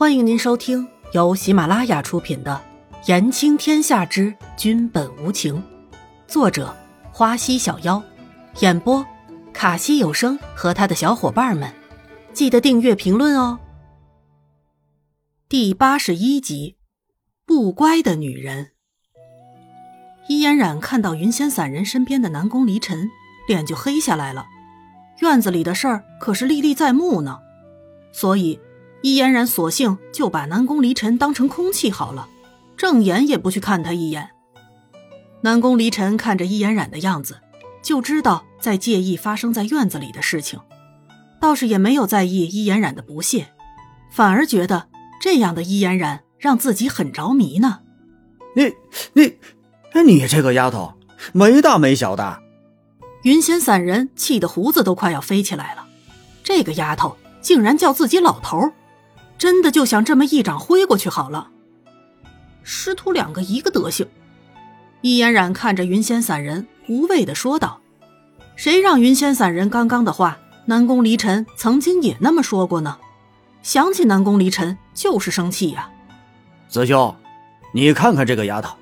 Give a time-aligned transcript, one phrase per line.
[0.00, 2.58] 欢迎您收听由喜马拉雅出品的
[3.06, 5.56] 《言情天下之君本无情》，
[6.26, 6.74] 作者
[7.12, 8.02] 花溪小妖，
[8.60, 9.04] 演播
[9.52, 11.70] 卡西有声和他的小伙伴们。
[12.32, 13.60] 记得订阅、评论哦。
[15.50, 16.78] 第八十一集，
[17.44, 18.70] 不乖的女人。
[20.30, 23.10] 伊嫣然看到云仙散人身边的南宫离尘，
[23.46, 24.46] 脸就黑下来了。
[25.18, 27.38] 院子里的事儿可是历历在目呢，
[28.14, 28.58] 所以
[29.02, 32.28] 伊嫣然索性就把南宫离尘当成空气好了，
[32.76, 34.30] 正眼也不去看他一眼。
[35.42, 37.40] 南宫离尘看着伊嫣然的样子，
[37.82, 40.60] 就知道在介意发生在院子里的事情，
[41.40, 43.48] 倒是也没有在意伊嫣然的不屑，
[44.10, 44.88] 反而觉得
[45.20, 47.80] 这样的伊嫣然让自己很着迷呢。
[48.54, 48.74] 你
[49.14, 49.38] 你，
[50.04, 50.92] 你这个丫头
[51.32, 52.42] 没大没小的。
[53.22, 55.86] 云仙散人气得胡子都快要飞起来了，
[56.42, 58.72] 这个丫头竟然叫自己老头，
[59.40, 61.48] 真的就想这么一掌挥过去好了。
[62.62, 64.06] 师徒两个一个德行。
[65.00, 67.80] 易嫣然看着云仙散人，无畏的说道
[68.54, 72.98] ：“谁让云仙散人刚刚的话，南宫离尘曾经也那么说过呢？
[73.62, 75.90] 想起南宫离尘就是生气呀。”
[76.68, 77.16] 子修，
[77.72, 78.76] 你看看这个丫头，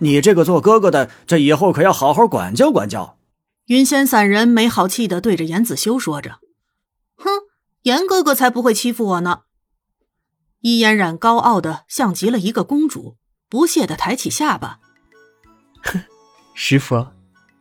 [0.00, 3.16] 你这个做哥哥的，这以后可要好好管教管教。
[3.66, 6.40] 云仙散人没好气的对着严子修说着
[7.14, 7.30] ：“哼，
[7.82, 9.42] 严哥哥才不会欺负我呢。”
[10.66, 13.18] 伊嫣然高傲的像极了一个公主，
[13.50, 14.78] 不屑的抬起下巴
[15.84, 16.00] ：“哼，
[16.56, 17.06] 师傅，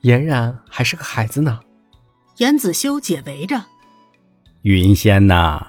[0.03, 1.59] 嫣然还是个孩子呢。”
[2.39, 3.65] 严子修解围着
[4.63, 5.67] ：“云仙呐，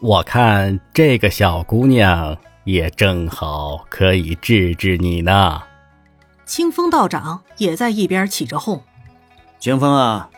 [0.00, 5.62] 我看这个小姑娘也正好可以治治你呢。”
[6.44, 8.82] 清风道长也在一边起着哄。
[9.60, 10.28] 清风啊，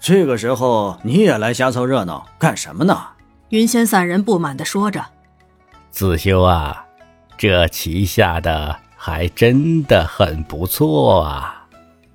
[0.00, 3.08] 这个时候你也来瞎凑热闹干什么呢？
[3.48, 5.04] 云仙散人不满的说着
[5.96, 6.84] ：“子修啊，
[7.38, 11.66] 这棋下的还真的很不错啊。”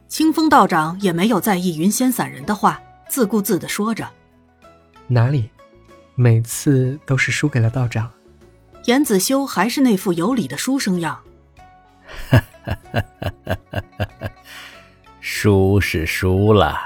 [0.08, 4.08] 清风道长也没有在意云仙散人的话，自顾自的说着
[5.10, 5.50] ：“哪里，
[6.14, 8.08] 每次都是输给了道长。”
[8.86, 11.20] 严子修还是那副有礼的书生样。
[12.30, 13.34] 哈哈哈哈
[13.72, 14.30] 哈哈！
[15.22, 16.80] 输是输了，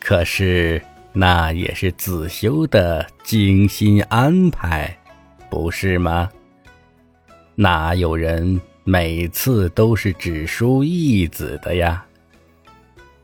[0.00, 0.82] 可是
[1.12, 4.98] 那也是子修的精心安排，
[5.50, 6.28] 不是吗？
[7.54, 12.04] 哪有人每次都是只输一子的呀？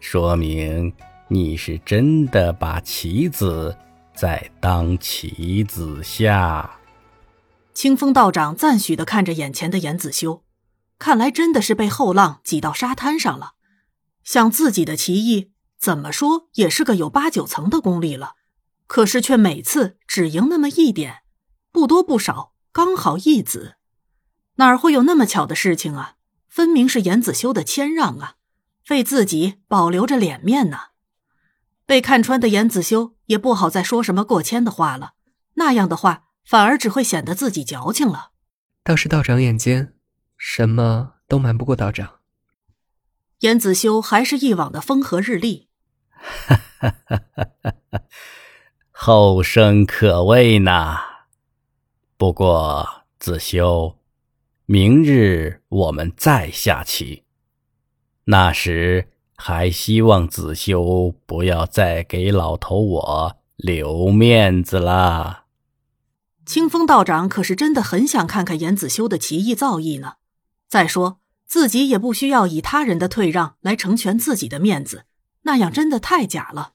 [0.01, 0.93] 说明
[1.29, 3.77] 你是真的把棋子
[4.15, 6.79] 在当棋子下。
[7.73, 10.43] 清风道长赞许的看着眼前的严子修，
[10.99, 13.53] 看来真的是被后浪挤到沙滩上了。
[14.25, 18.35] 想自己的棋艺，怎么说也是个有八九层的功力了，
[18.87, 21.22] 可是却每次只赢那么一点，
[21.83, 23.75] 不多不少，刚好一子，
[24.55, 26.15] 哪儿会有那么巧的事情啊？
[26.49, 28.37] 分明是严子修的谦让啊，
[28.91, 30.79] 为自己保留着脸面呢。
[31.85, 35.15] 被看穿的严子修也不好再说什么过谦的话了，
[35.55, 38.31] 那样的话反而只会显得自己矫情了。
[38.85, 39.97] 倒是道长眼尖，
[40.39, 42.21] 什么都瞒不过道长。
[43.41, 45.69] 严子修还是一往的风和日丽，
[46.13, 48.01] 哈哈哈哈哈！
[48.93, 51.09] 后生可畏呐。
[52.23, 53.97] 不过子修，
[54.67, 57.25] 明日我们再下棋，
[58.27, 65.47] 那时还希望子修不要再给老头我留面子了。
[66.47, 70.13] 清风道长可是真的很想看看严子修的棋艺造诣呢。
[70.69, 71.19] 再说。
[71.45, 75.07] 自己也不需要以他人的退让来成全自己的面子，
[75.43, 76.75] 那样真的太假了。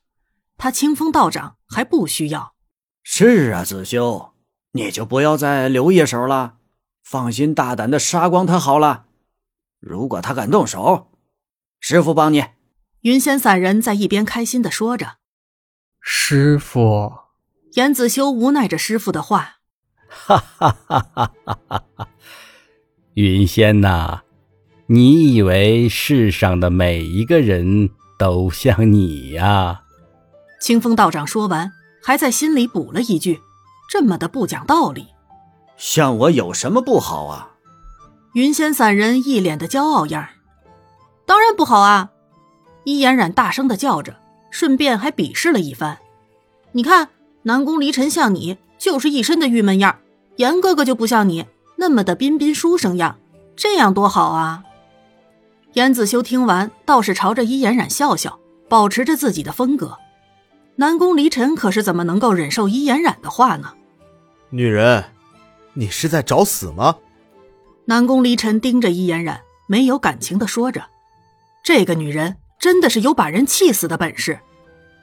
[0.58, 2.54] 他清风道长还不需要。
[3.02, 4.34] 是啊，子修，
[4.78, 6.58] 你就不要再留一手了，
[7.04, 9.06] 放心大胆的杀光他好了。
[9.80, 11.10] 如果他敢动手，
[11.80, 12.46] 师傅帮你。
[13.02, 15.16] 云仙散人在一边开心的说着
[16.00, 17.12] ：“师傅。”
[17.74, 19.58] 严子修无奈着师傅的话
[20.08, 22.08] ：“哈哈哈哈哈哈！
[23.16, 24.22] 云仙呐。”
[24.90, 29.82] 你以为世上的每一个人都像你呀？
[30.62, 33.42] 清风道长说完，还在心里补了一句
[33.88, 35.08] ：“这么的不讲道理。”
[35.78, 37.52] 像我有什么不好啊？
[38.34, 40.30] 云仙散人一脸的骄傲样儿，
[41.26, 42.10] 当然不好啊！
[42.84, 44.16] 伊嫣然大声的叫着，
[44.52, 45.98] 顺便还鄙视了一番
[46.74, 47.10] ：“你看，
[47.44, 49.98] 南宫离尘像你，就是一身的郁闷样儿；
[50.38, 51.46] 严哥哥就不像你，
[51.78, 53.18] 那么的彬彬书生样，
[53.56, 54.64] 这样多好啊！”
[55.74, 59.98] 严子修听完，倒是朝着伊嫣然笑笑，保持着自己的风格。
[60.80, 63.74] 南宫离尘可是怎么能够忍受伊颜染的话呢？
[64.52, 65.04] 女人，
[65.74, 66.98] 你是在找死吗？
[67.86, 70.86] 南宫离尘盯着伊颜染，没有感情的说着
[71.64, 74.40] ：“这个女人真的是有把人气死的本事，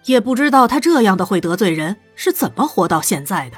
[0.05, 3.57] 也不知道她这样的会得罪人是怎么活到现在的。”